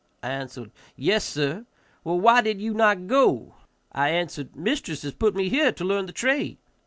[0.23, 1.67] I answered, "Yes, sir."
[2.03, 3.53] "Well, why did ye not go?"
[3.91, 6.57] I answered, "Mistress has put me here to learn the trade."